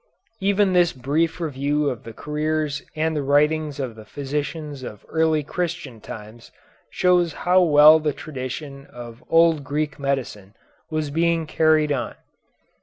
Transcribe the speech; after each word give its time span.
Even 0.39 0.73
this 0.73 0.93
brief 0.93 1.39
review 1.39 1.87
of 1.91 2.05
the 2.05 2.11
careers 2.11 2.81
and 2.95 3.15
the 3.15 3.21
writings 3.21 3.79
of 3.79 3.95
the 3.95 4.03
physicians 4.03 4.81
of 4.81 5.05
early 5.09 5.43
Christian 5.43 5.99
times 6.01 6.49
shows 6.89 7.33
how 7.45 7.61
well 7.61 7.99
the 7.99 8.11
tradition 8.11 8.87
of 8.87 9.23
old 9.29 9.63
Greek 9.63 9.99
medicine 9.99 10.55
was 10.89 11.11
being 11.11 11.45
carried 11.45 11.91
on. 11.91 12.15